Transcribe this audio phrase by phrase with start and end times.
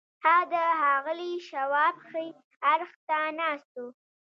[0.25, 2.27] هغه د ښاغلي شواب ښي
[2.71, 3.85] اړخ ته ناست و.